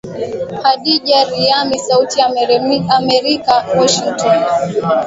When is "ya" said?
2.19-2.25